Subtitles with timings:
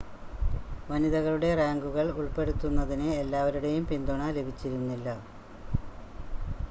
[0.87, 5.07] വനിതകളുടെ റാങ്കുകൾ ഉൾപ്പെടുത്തുന്നതിന് എല്ലാവരുടെയും പിന്തുണ ലഭിച്ചിരുന്നില്ല